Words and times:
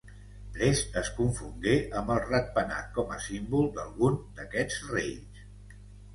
Prest 0.53 0.95
es 1.01 1.11
confongué 1.17 1.75
amb 2.01 2.09
el 2.15 2.21
ratpenat 2.23 2.89
com 2.97 3.13
a 3.17 3.19
símbol 3.27 3.69
d’alguns 3.77 4.27
d’aquests 4.41 4.83
reis. 4.97 5.47